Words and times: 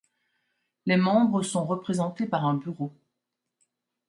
Les 0.87 0.97
membres 0.97 1.43
sont 1.43 1.63
représentés 1.63 2.25
par 2.25 2.43
un 2.47 2.55
Bureau. 2.55 2.91